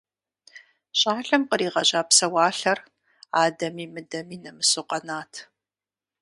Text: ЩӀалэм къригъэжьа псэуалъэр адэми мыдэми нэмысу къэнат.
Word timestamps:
ЩӀалэм 0.99 1.43
къригъэжьа 1.49 2.01
псэуалъэр 2.09 2.79
адэми 3.41 3.85
мыдэми 3.93 4.37
нэмысу 4.43 4.83
къэнат. 4.89 5.33